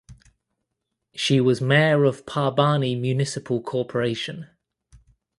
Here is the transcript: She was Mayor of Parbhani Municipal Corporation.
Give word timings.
She 1.13 1.39
was 1.39 1.61
Mayor 1.61 2.05
of 2.05 2.25
Parbhani 2.25 2.99
Municipal 2.99 3.61
Corporation. 3.61 4.47